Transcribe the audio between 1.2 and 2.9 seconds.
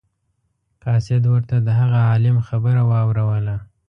ورته د هغه عالم خبره